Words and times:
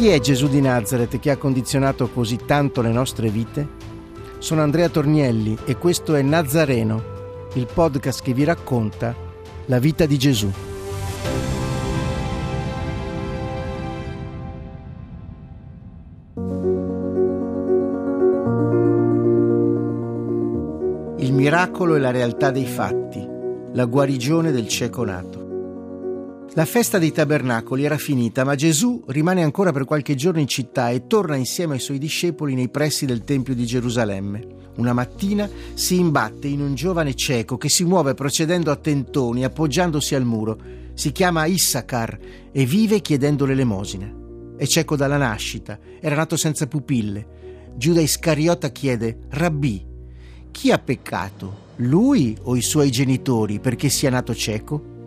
Chi 0.00 0.08
è 0.08 0.18
Gesù 0.18 0.48
di 0.48 0.62
Nazareth 0.62 1.18
che 1.18 1.30
ha 1.30 1.36
condizionato 1.36 2.08
così 2.08 2.38
tanto 2.46 2.80
le 2.80 2.90
nostre 2.90 3.28
vite? 3.28 3.68
Sono 4.38 4.62
Andrea 4.62 4.88
Tornielli 4.88 5.58
e 5.66 5.76
questo 5.76 6.14
è 6.14 6.22
Nazareno, 6.22 7.02
il 7.52 7.66
podcast 7.70 8.22
che 8.22 8.32
vi 8.32 8.44
racconta 8.44 9.14
la 9.66 9.78
vita 9.78 10.06
di 10.06 10.16
Gesù. 10.16 10.50
Il 21.18 21.32
miracolo 21.34 21.96
e 21.96 21.98
la 21.98 22.10
realtà 22.10 22.50
dei 22.50 22.64
fatti, 22.64 23.22
la 23.74 23.84
guarigione 23.84 24.50
del 24.50 24.66
cieco 24.66 25.04
nato. 25.04 25.39
La 26.54 26.64
festa 26.64 26.98
dei 26.98 27.12
tabernacoli 27.12 27.84
era 27.84 27.96
finita, 27.96 28.42
ma 28.42 28.56
Gesù 28.56 29.04
rimane 29.06 29.44
ancora 29.44 29.70
per 29.70 29.84
qualche 29.84 30.16
giorno 30.16 30.40
in 30.40 30.48
città 30.48 30.90
e 30.90 31.06
torna 31.06 31.36
insieme 31.36 31.74
ai 31.74 31.80
suoi 31.80 31.98
discepoli 31.98 32.54
nei 32.54 32.68
pressi 32.68 33.06
del 33.06 33.22
Tempio 33.22 33.54
di 33.54 33.64
Gerusalemme. 33.64 34.46
Una 34.78 34.92
mattina 34.92 35.48
si 35.74 36.00
imbatte 36.00 36.48
in 36.48 36.60
un 36.60 36.74
giovane 36.74 37.14
cieco 37.14 37.56
che 37.56 37.68
si 37.68 37.84
muove 37.84 38.14
procedendo 38.14 38.72
a 38.72 38.76
tentoni, 38.76 39.44
appoggiandosi 39.44 40.16
al 40.16 40.24
muro. 40.24 40.58
Si 40.94 41.12
chiama 41.12 41.46
Issachar 41.46 42.18
e 42.50 42.64
vive 42.64 43.00
chiedendo 43.00 43.46
l'elemosina. 43.46 44.12
È 44.56 44.66
cieco 44.66 44.96
dalla 44.96 45.18
nascita, 45.18 45.78
era 46.00 46.16
nato 46.16 46.36
senza 46.36 46.66
pupille. 46.66 47.74
Giuda 47.76 48.00
Iscariota 48.00 48.70
chiede: 48.70 49.20
Rabbì, 49.28 49.86
chi 50.50 50.72
ha 50.72 50.78
peccato? 50.78 51.68
Lui 51.76 52.36
o 52.42 52.56
i 52.56 52.62
suoi 52.62 52.90
genitori 52.90 53.60
perché 53.60 53.88
sia 53.88 54.10
nato 54.10 54.34
cieco? 54.34 54.98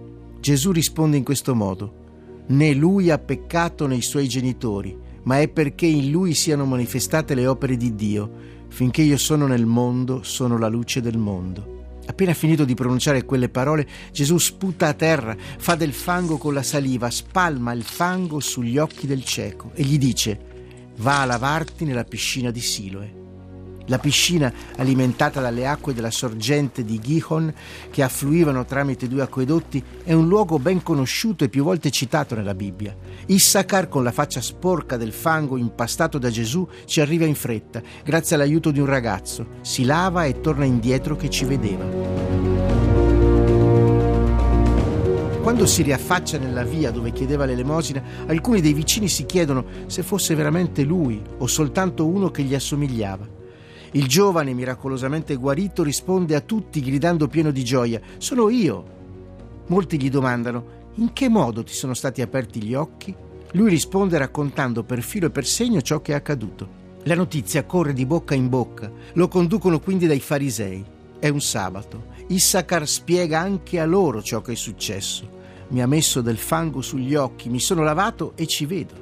Gesù 0.44 0.74
risponde 0.74 1.16
in 1.16 1.24
questo 1.24 1.56
modo: 1.56 2.44
Né 2.48 2.74
lui 2.74 3.10
ha 3.10 3.18
peccato 3.18 3.88
né 3.88 3.96
i 3.96 4.02
suoi 4.02 4.28
genitori, 4.28 4.94
ma 5.24 5.40
è 5.40 5.48
perché 5.48 5.86
in 5.86 6.12
lui 6.12 6.34
siano 6.34 6.66
manifestate 6.66 7.34
le 7.34 7.48
opere 7.48 7.78
di 7.78 7.96
Dio 7.96 8.52
Finché 8.68 9.04
io 9.04 9.18
sono 9.18 9.48
nel 9.48 9.66
mondo, 9.66 10.24
sono 10.24 10.58
la 10.58 10.68
luce 10.68 11.00
del 11.00 11.18
mondo. 11.18 12.00
Appena 12.08 12.34
finito 12.34 12.66
di 12.66 12.74
pronunciare 12.74 13.24
quelle 13.24 13.48
parole, 13.48 13.88
Gesù 14.12 14.38
sputa 14.40 14.88
a 14.88 14.94
terra, 14.94 15.38
fa 15.38 15.76
del 15.76 15.94
fango 15.94 16.38
con 16.38 16.54
la 16.54 16.64
saliva, 16.64 17.10
spalma 17.10 17.72
il 17.72 17.84
fango 17.84 18.42
sugli 18.42 18.78
occhi 18.78 19.08
del 19.08 19.24
cieco 19.24 19.72
e 19.76 19.84
gli 19.84 19.98
dice: 19.98 20.40
Va 20.98 21.22
a 21.22 21.26
lavarti 21.26 21.86
nella 21.86 22.04
piscina 22.04 22.52
di 22.52 22.60
Siloe. 22.60 23.23
La 23.88 24.00
piscina, 24.00 24.52
alimentata 24.78 25.42
dalle 25.42 25.68
acque 25.68 25.94
della 25.94 26.10
sorgente 26.10 26.86
di 26.86 27.00
Gihon, 27.00 27.54
che 27.92 28.02
affluivano 28.02 28.64
tramite 28.64 29.10
due 29.10 29.24
acquedotti, 29.24 29.84
è 30.06 30.14
un 30.14 30.30
luogo 30.30 30.58
ben 30.58 30.82
conosciuto 30.82 31.44
e 31.44 31.50
più 31.50 31.66
volte 31.66 31.92
citato 31.92 32.34
nella 32.34 32.56
Bibbia. 32.56 32.96
Issachar, 33.26 33.90
con 33.90 34.04
la 34.04 34.14
faccia 34.14 34.40
sporca 34.40 34.96
del 34.96 35.12
fango 35.12 35.58
impastato 35.58 36.18
da 36.18 36.30
Gesù, 36.30 36.66
ci 36.86 37.02
arriva 37.02 37.26
in 37.26 37.36
fretta, 37.36 37.82
grazie 38.06 38.38
all'aiuto 38.38 38.72
di 38.72 38.80
un 38.80 38.86
ragazzo. 38.86 39.48
Si 39.60 39.84
lava 39.84 40.24
e 40.24 40.40
torna 40.40 40.64
indietro 40.64 41.18
che 41.18 41.30
ci 41.30 41.44
vedeva. 41.44 41.84
Quando 45.42 45.66
si 45.66 45.82
riaffaccia 45.82 46.38
nella 46.38 46.64
via 46.64 46.90
dove 46.90 47.12
chiedeva 47.12 47.44
l'elemosina, 47.44 48.02
alcuni 48.28 48.62
dei 48.62 48.72
vicini 48.72 49.10
si 49.10 49.26
chiedono 49.26 49.66
se 49.88 50.02
fosse 50.02 50.36
veramente 50.36 50.84
lui 50.84 51.22
o 51.40 51.48
soltanto 51.48 52.08
uno 52.08 52.32
che 52.32 52.44
gli 52.44 52.56
assomigliava. 52.56 53.33
Il 53.96 54.08
giovane, 54.08 54.54
miracolosamente 54.54 55.36
guarito, 55.36 55.84
risponde 55.84 56.34
a 56.36 56.42
tutti 56.42 56.82
gridando 56.82 57.28
pieno 57.28 57.52
di 57.52 57.64
gioia: 57.64 58.02
Sono 58.18 58.50
io. 58.50 58.86
Molti 59.68 60.02
gli 60.02 60.10
domandano: 60.10 60.92
In 60.96 61.14
che 61.14 61.30
modo 61.30 61.64
ti 61.64 61.74
sono 61.74 61.94
stati 61.94 62.22
aperti 62.22 62.64
gli 62.64 62.74
occhi? 62.74 63.16
Lui 63.52 63.70
risponde 63.70 64.18
raccontando 64.18 64.84
per 64.84 65.04
filo 65.04 65.28
e 65.28 65.30
per 65.30 65.46
segno 65.46 65.82
ciò 65.82 66.02
che 66.02 66.14
è 66.14 66.16
accaduto. 66.16 66.82
La 67.04 67.14
notizia 67.14 67.66
corre 67.66 67.94
di 67.94 68.08
bocca 68.08 68.34
in 68.34 68.50
bocca, 68.50 68.92
lo 69.14 69.28
conducono 69.28 69.80
quindi 69.80 70.08
dai 70.08 70.20
farisei. 70.20 70.84
È 71.20 71.30
un 71.30 71.42
sabato. 71.42 72.06
Issachar 72.28 72.88
spiega 72.88 73.40
anche 73.40 73.80
a 73.80 73.86
loro 73.86 74.24
ciò 74.24 74.42
che 74.42 74.54
è 74.54 74.56
successo. 74.56 75.30
Mi 75.68 75.84
ha 75.84 75.88
messo 75.88 76.22
del 76.22 76.38
fango 76.38 76.82
sugli 76.82 77.14
occhi, 77.14 77.48
mi 77.48 77.60
sono 77.60 77.84
lavato 77.84 78.34
e 78.36 78.48
ci 78.48 78.66
vedo. 78.66 78.94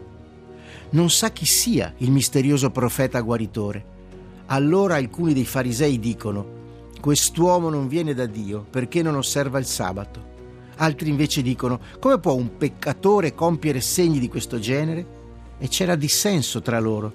Non 0.89 1.09
sa 1.09 1.31
chi 1.31 1.45
sia 1.45 1.93
il 1.99 2.11
misterioso 2.11 2.71
profeta 2.71 3.21
guaritore. 3.21 3.99
Allora 4.47 4.95
alcuni 4.95 5.33
dei 5.33 5.45
farisei 5.45 5.99
dicono, 5.99 6.59
quest'uomo 6.99 7.69
non 7.69 7.87
viene 7.87 8.13
da 8.13 8.25
Dio 8.25 8.65
perché 8.69 9.01
non 9.01 9.15
osserva 9.15 9.59
il 9.59 9.65
sabato. 9.65 10.29
Altri 10.77 11.09
invece 11.09 11.41
dicono, 11.41 11.79
come 11.99 12.19
può 12.19 12.33
un 12.33 12.57
peccatore 12.57 13.33
compiere 13.33 13.81
segni 13.81 14.19
di 14.19 14.27
questo 14.27 14.59
genere? 14.59 15.19
E 15.57 15.67
c'era 15.67 15.95
dissenso 15.95 16.61
tra 16.61 16.79
loro. 16.79 17.13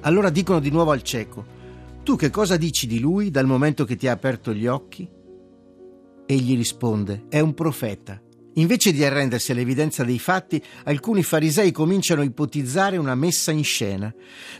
Allora 0.00 0.30
dicono 0.30 0.60
di 0.60 0.70
nuovo 0.70 0.92
al 0.92 1.02
cieco, 1.02 1.44
tu 2.04 2.16
che 2.16 2.30
cosa 2.30 2.56
dici 2.56 2.86
di 2.86 3.00
lui 3.00 3.30
dal 3.30 3.46
momento 3.46 3.84
che 3.84 3.96
ti 3.96 4.06
ha 4.06 4.12
aperto 4.12 4.52
gli 4.52 4.66
occhi? 4.66 5.08
Egli 6.26 6.56
risponde, 6.56 7.24
è 7.28 7.40
un 7.40 7.54
profeta. 7.54 8.20
Invece 8.54 8.92
di 8.92 9.04
arrendersi 9.04 9.52
all'evidenza 9.52 10.02
dei 10.04 10.18
fatti, 10.18 10.62
alcuni 10.84 11.22
farisei 11.22 11.70
cominciano 11.70 12.22
a 12.22 12.24
ipotizzare 12.24 12.96
una 12.96 13.14
messa 13.14 13.52
in 13.52 13.62
scena. 13.62 14.12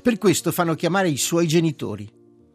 Per 0.03 0.19
questo 0.19 0.53
fanno 0.53 0.75
chiamare 0.75 1.09
i 1.09 1.17
suoi 1.17 1.49
genitori. 1.49 2.09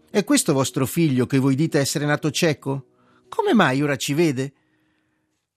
È 0.09 0.23
questo 0.23 0.53
vostro 0.53 0.85
figlio 0.85 1.25
che 1.25 1.39
voi 1.39 1.55
dite 1.55 1.79
essere 1.79 2.05
nato 2.05 2.31
cieco? 2.31 2.87
Come 3.27 3.53
mai 3.53 3.81
ora 3.81 3.95
ci 3.95 4.13
vede? 4.13 4.53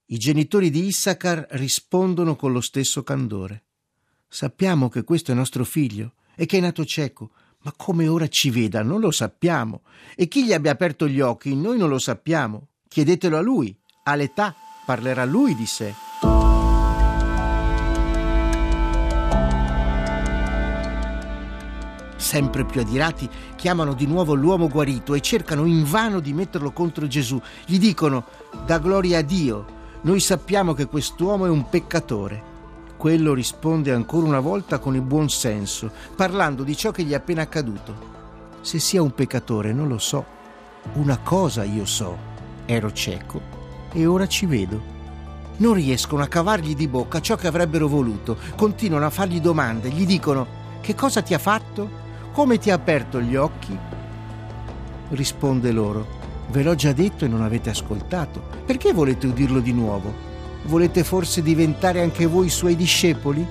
I 0.07 0.17
genitori 0.17 0.69
di 0.69 0.87
Issachar 0.87 1.45
rispondono 1.51 2.35
con 2.35 2.51
lo 2.51 2.61
stesso 2.61 3.03
candore. 3.03 3.63
Sappiamo 4.27 4.89
che 4.89 5.03
questo 5.03 5.31
è 5.31 5.35
nostro 5.35 5.63
figlio 5.63 6.15
e 6.35 6.45
che 6.45 6.57
è 6.57 6.61
nato 6.61 6.83
cieco, 6.85 7.31
ma 7.63 7.73
come 7.75 8.07
ora 8.07 8.27
ci 8.27 8.49
veda 8.49 8.81
non 8.81 8.99
lo 8.99 9.11
sappiamo. 9.11 9.83
E 10.15 10.27
chi 10.27 10.45
gli 10.45 10.53
abbia 10.53 10.71
aperto 10.71 11.07
gli 11.07 11.21
occhi 11.21 11.55
noi 11.55 11.77
non 11.77 11.89
lo 11.89 11.99
sappiamo. 11.99 12.69
Chiedetelo 12.87 13.37
a 13.37 13.41
lui. 13.41 13.77
All'età 14.03 14.55
parlerà 14.87 15.25
lui 15.25 15.53
di 15.53 15.65
sé. 15.65 15.93
sempre 22.17 22.65
più 22.65 22.81
adirati, 22.81 23.29
chiamano 23.55 23.93
di 23.93 24.05
nuovo 24.05 24.33
l'uomo 24.33 24.67
guarito 24.67 25.13
e 25.13 25.21
cercano 25.21 25.63
invano 25.65 26.19
di 26.19 26.33
metterlo 26.33 26.71
contro 26.71 27.07
Gesù. 27.07 27.39
Gli 27.65 27.79
dicono, 27.79 28.25
da 28.65 28.79
gloria 28.79 29.19
a 29.19 29.21
Dio, 29.21 29.65
noi 30.01 30.19
sappiamo 30.19 30.73
che 30.73 30.87
quest'uomo 30.87 31.45
è 31.45 31.49
un 31.49 31.69
peccatore. 31.69 32.55
Quello 32.97 33.33
risponde 33.33 33.93
ancora 33.93 34.25
una 34.25 34.41
volta 34.41 34.79
con 34.79 34.95
il 34.95 35.03
buon 35.03 35.29
senso, 35.29 35.89
parlando 36.17 36.63
di 36.63 36.75
ciò 36.75 36.91
che 36.91 37.03
gli 37.03 37.11
è 37.11 37.15
appena 37.15 37.43
accaduto. 37.43 37.95
Se 38.59 38.77
sia 38.77 39.01
un 39.01 39.13
peccatore 39.13 39.71
non 39.71 39.87
lo 39.87 39.97
so. 39.97 40.25
Una 40.95 41.17
cosa 41.19 41.63
io 41.63 41.85
so, 41.85 42.17
ero 42.65 42.91
cieco 42.91 43.56
e 43.97 44.05
ora 44.05 44.27
ci 44.27 44.45
vedo. 44.45 44.95
Non 45.57 45.73
riescono 45.73 46.21
a 46.21 46.27
cavargli 46.27 46.75
di 46.75 46.87
bocca 46.87 47.19
ciò 47.19 47.35
che 47.35 47.47
avrebbero 47.47 47.87
voluto, 47.87 48.37
continuano 48.55 49.07
a 49.07 49.09
fargli 49.09 49.41
domande, 49.41 49.89
gli 49.89 50.05
dicono 50.05 50.45
che 50.81 50.93
cosa 50.93 51.23
ti 51.23 51.33
ha 51.33 51.39
fatto? 51.39 51.89
Come 52.31 52.59
ti 52.59 52.69
ha 52.69 52.75
aperto 52.75 53.19
gli 53.19 53.35
occhi? 53.35 53.75
Risponde 55.09 55.71
loro, 55.71 56.05
ve 56.51 56.61
l'ho 56.61 56.75
già 56.75 56.93
detto 56.93 57.25
e 57.25 57.27
non 57.27 57.41
avete 57.41 57.71
ascoltato. 57.71 58.39
Perché 58.67 58.93
volete 58.93 59.25
udirlo 59.25 59.61
di 59.61 59.73
nuovo? 59.73 60.13
Volete 60.65 61.03
forse 61.03 61.41
diventare 61.41 61.99
anche 61.99 62.27
voi 62.27 62.49
suoi 62.49 62.75
discepoli? 62.75 63.43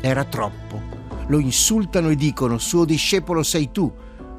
Era 0.00 0.24
troppo. 0.24 0.80
Lo 1.28 1.38
insultano 1.38 2.08
e 2.08 2.16
dicono, 2.16 2.58
suo 2.58 2.84
discepolo 2.84 3.44
sei 3.44 3.70
tu. 3.70 3.90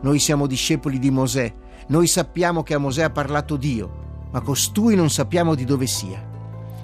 Noi 0.01 0.19
siamo 0.19 0.48
discepoli 0.48 1.00
di 1.00 1.12
Mosè. 1.12 1.53
Noi 1.88 2.07
sappiamo 2.07 2.62
che 2.62 2.74
a 2.74 2.77
Mosè 2.77 3.03
ha 3.03 3.09
parlato 3.09 3.56
Dio, 3.56 4.02
ma 4.33 4.41
costui 4.41 4.95
non 4.95 5.12
sappiamo 5.12 5.53
di 5.53 5.63
dove 5.63 5.85
sia. 5.85 6.31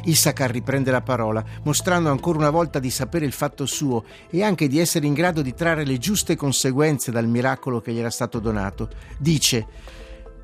Issachar 0.03 0.51
riprende 0.51 0.91
la 0.91 1.01
parola, 1.01 1.43
mostrando 1.63 2.09
ancora 2.09 2.37
una 2.37 2.51
volta 2.51 2.79
di 2.79 2.89
sapere 2.89 3.25
il 3.25 3.33
fatto 3.33 3.65
suo 3.65 4.05
e 4.29 4.43
anche 4.43 4.67
di 4.67 4.79
essere 4.79 5.07
in 5.07 5.13
grado 5.13 5.41
di 5.41 5.53
trarre 5.53 5.83
le 5.83 5.97
giuste 5.97 6.35
conseguenze 6.35 7.11
dal 7.11 7.27
miracolo 7.27 7.81
che 7.81 7.91
gli 7.91 7.97
era 7.97 8.11
stato 8.11 8.39
donato. 8.39 8.89
Dice: 9.17 9.65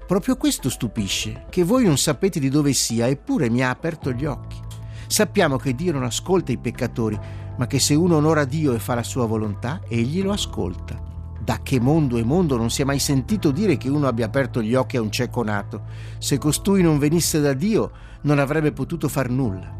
Proprio 0.05 0.35
questo 0.35 0.69
stupisce, 0.69 1.45
che 1.49 1.63
voi 1.63 1.85
non 1.85 1.97
sapete 1.97 2.39
di 2.39 2.49
dove 2.49 2.73
sia, 2.73 3.07
eppure 3.07 3.49
mi 3.49 3.63
ha 3.63 3.69
aperto 3.69 4.11
gli 4.11 4.25
occhi. 4.25 4.59
Sappiamo 5.07 5.57
che 5.57 5.75
Dio 5.75 5.93
non 5.93 6.03
ascolta 6.03 6.51
i 6.51 6.57
peccatori, 6.57 7.17
ma 7.57 7.67
che 7.67 7.79
se 7.79 7.93
uno 7.93 8.17
onora 8.17 8.43
Dio 8.45 8.73
e 8.73 8.79
fa 8.79 8.95
la 8.95 9.03
sua 9.03 9.25
volontà, 9.25 9.81
egli 9.87 10.21
lo 10.21 10.31
ascolta. 10.31 11.04
Da 11.45 11.59
che 11.61 11.79
mondo 11.79 12.17
e 12.17 12.23
mondo 12.23 12.57
non 12.57 12.71
si 12.71 12.81
è 12.81 12.85
mai 12.85 12.97
sentito 12.97 13.51
dire 13.51 13.77
che 13.77 13.87
uno 13.87 14.07
abbia 14.07 14.25
aperto 14.25 14.63
gli 14.63 14.73
occhi 14.73 14.97
a 14.97 15.01
un 15.01 15.11
cieco 15.11 15.43
nato. 15.43 15.83
Se 16.17 16.39
costui 16.39 16.81
non 16.81 16.97
venisse 16.97 17.39
da 17.39 17.53
Dio, 17.53 17.91
non 18.21 18.39
avrebbe 18.39 18.71
potuto 18.71 19.07
far 19.07 19.29
nulla. 19.29 19.71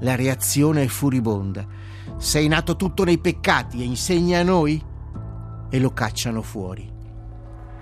La 0.00 0.14
reazione 0.14 0.82
è 0.82 0.86
furibonda. 0.88 1.66
Sei 2.18 2.48
nato 2.48 2.76
tutto 2.76 3.04
nei 3.04 3.16
peccati 3.16 3.80
e 3.80 3.84
insegna 3.84 4.40
a 4.40 4.42
noi? 4.42 4.84
E 5.70 5.78
lo 5.78 5.90
cacciano 5.94 6.42
fuori. 6.42 6.99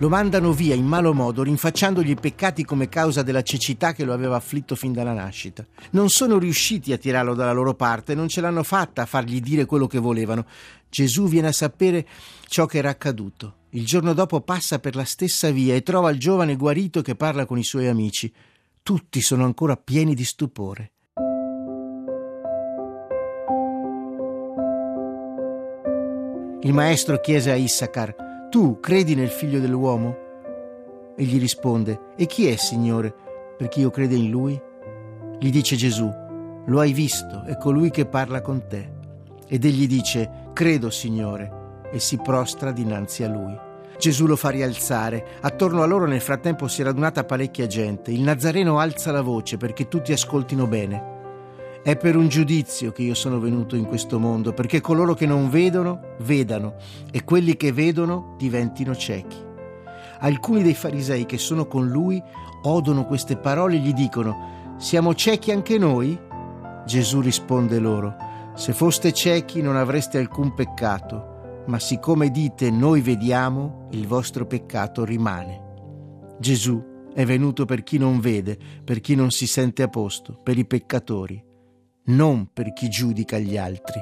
Lo 0.00 0.08
mandano 0.08 0.52
via 0.52 0.76
in 0.76 0.86
malo 0.86 1.12
modo, 1.12 1.42
rinfacciandogli 1.42 2.10
i 2.10 2.14
peccati 2.14 2.64
come 2.64 2.88
causa 2.88 3.24
della 3.24 3.42
cecità 3.42 3.92
che 3.92 4.04
lo 4.04 4.12
aveva 4.12 4.36
afflitto 4.36 4.76
fin 4.76 4.92
dalla 4.92 5.12
nascita. 5.12 5.66
Non 5.90 6.08
sono 6.08 6.38
riusciti 6.38 6.92
a 6.92 6.98
tirarlo 6.98 7.34
dalla 7.34 7.50
loro 7.50 7.74
parte, 7.74 8.14
non 8.14 8.28
ce 8.28 8.40
l'hanno 8.40 8.62
fatta 8.62 9.02
a 9.02 9.06
fargli 9.06 9.40
dire 9.40 9.64
quello 9.64 9.88
che 9.88 9.98
volevano. 9.98 10.46
Gesù 10.88 11.26
viene 11.26 11.48
a 11.48 11.52
sapere 11.52 12.06
ciò 12.46 12.66
che 12.66 12.78
era 12.78 12.90
accaduto. 12.90 13.54
Il 13.70 13.84
giorno 13.84 14.12
dopo 14.12 14.40
passa 14.40 14.78
per 14.78 14.94
la 14.94 15.04
stessa 15.04 15.50
via 15.50 15.74
e 15.74 15.82
trova 15.82 16.10
il 16.10 16.20
giovane 16.20 16.54
guarito 16.54 17.02
che 17.02 17.16
parla 17.16 17.44
con 17.44 17.58
i 17.58 17.64
suoi 17.64 17.88
amici. 17.88 18.32
Tutti 18.84 19.20
sono 19.20 19.44
ancora 19.44 19.76
pieni 19.76 20.14
di 20.14 20.24
stupore. 20.24 20.92
Il 26.60 26.72
maestro 26.72 27.18
chiese 27.20 27.50
a 27.50 27.56
Issachar 27.56 28.26
tu 28.50 28.80
credi 28.80 29.14
nel 29.14 29.28
figlio 29.28 29.60
dell'uomo? 29.60 30.16
Egli 31.16 31.38
risponde, 31.38 32.00
E 32.16 32.26
chi 32.26 32.46
è, 32.46 32.56
Signore, 32.56 33.14
perché 33.56 33.80
io 33.80 33.90
creda 33.90 34.14
in 34.14 34.30
lui? 34.30 34.58
Gli 35.38 35.50
dice 35.50 35.76
Gesù, 35.76 36.10
Lo 36.66 36.80
hai 36.80 36.92
visto, 36.92 37.42
è 37.44 37.58
colui 37.58 37.90
che 37.90 38.06
parla 38.06 38.40
con 38.40 38.66
te. 38.66 38.96
Ed 39.46 39.64
egli 39.64 39.86
dice, 39.86 40.50
Credo, 40.54 40.88
Signore, 40.90 41.82
e 41.92 41.98
si 41.98 42.16
prostra 42.18 42.72
dinanzi 42.72 43.22
a 43.22 43.28
lui. 43.28 43.58
Gesù 43.98 44.26
lo 44.26 44.36
fa 44.36 44.50
rialzare. 44.50 45.26
Attorno 45.40 45.82
a 45.82 45.86
loro 45.86 46.06
nel 46.06 46.20
frattempo 46.20 46.68
si 46.68 46.80
è 46.80 46.84
radunata 46.84 47.24
parecchia 47.24 47.66
gente. 47.66 48.12
Il 48.12 48.22
Nazareno 48.22 48.78
alza 48.78 49.10
la 49.10 49.22
voce 49.22 49.56
perché 49.56 49.88
tutti 49.88 50.12
ascoltino 50.12 50.66
bene. 50.66 51.16
È 51.82 51.96
per 51.96 52.16
un 52.16 52.28
giudizio 52.28 52.90
che 52.90 53.02
io 53.02 53.14
sono 53.14 53.38
venuto 53.38 53.76
in 53.76 53.84
questo 53.84 54.18
mondo, 54.18 54.52
perché 54.52 54.80
coloro 54.80 55.14
che 55.14 55.26
non 55.26 55.48
vedono, 55.48 56.16
vedano, 56.18 56.74
e 57.10 57.24
quelli 57.24 57.56
che 57.56 57.72
vedono 57.72 58.34
diventino 58.36 58.94
ciechi. 58.96 59.36
Alcuni 60.20 60.62
dei 60.62 60.74
farisei 60.74 61.24
che 61.24 61.38
sono 61.38 61.66
con 61.66 61.88
lui 61.88 62.20
odono 62.64 63.06
queste 63.06 63.36
parole 63.36 63.76
e 63.76 63.78
gli 63.78 63.94
dicono, 63.94 64.76
siamo 64.78 65.14
ciechi 65.14 65.52
anche 65.52 65.78
noi? 65.78 66.18
Gesù 66.84 67.20
risponde 67.20 67.78
loro, 67.78 68.16
se 68.54 68.72
foste 68.72 69.12
ciechi 69.12 69.62
non 69.62 69.76
avreste 69.76 70.18
alcun 70.18 70.54
peccato, 70.54 71.62
ma 71.66 71.78
siccome 71.78 72.30
dite 72.30 72.70
noi 72.70 73.00
vediamo, 73.00 73.86
il 73.92 74.06
vostro 74.06 74.46
peccato 74.46 75.04
rimane. 75.04 75.62
Gesù 76.40 76.84
è 77.14 77.24
venuto 77.24 77.64
per 77.64 77.84
chi 77.84 77.98
non 77.98 78.18
vede, 78.18 78.58
per 78.84 79.00
chi 79.00 79.14
non 79.14 79.30
si 79.30 79.46
sente 79.46 79.82
a 79.82 79.88
posto, 79.88 80.38
per 80.42 80.58
i 80.58 80.66
peccatori 80.66 81.46
non 82.08 82.48
per 82.52 82.72
chi 82.72 82.88
giudica 82.88 83.38
gli 83.38 83.56
altri. 83.56 84.00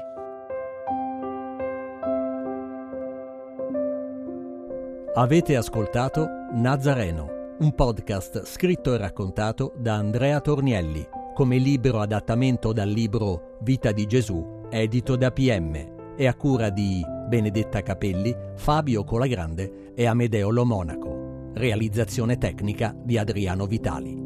Avete 5.15 5.57
ascoltato 5.57 6.29
Nazareno, 6.53 7.57
un 7.61 7.75
podcast 7.75 8.45
scritto 8.45 8.95
e 8.95 8.99
raccontato 8.99 9.73
da 9.77 9.95
Andrea 9.95 10.41
Tornielli, 10.41 11.05
come 11.35 11.57
libero 11.57 12.01
adattamento 12.01 12.73
dal 12.73 12.89
libro 12.89 13.57
Vita 13.63 13.93
di 13.93 14.07
Gesù, 14.07 14.67
edito 14.71 15.17
da 15.17 15.31
PM, 15.31 16.15
e 16.17 16.27
a 16.27 16.35
cura 16.35 16.71
di 16.71 17.03
Benedetta 17.29 17.83
Capelli, 17.83 18.35
Fabio 18.57 19.05
Colagrande 19.05 19.93
e 19.95 20.07
Amedeo 20.07 20.51
Lo 20.51 20.65
Monaco. 20.65 21.51
Realizzazione 21.55 22.37
tecnica 22.39 22.95
di 22.97 23.19
Adriano 23.19 23.67
Vitali. 23.67 24.26